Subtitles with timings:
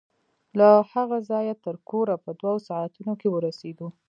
[0.57, 3.87] له هغه ځايه تر کوره په دوو ساعتو کښې ورسېدو.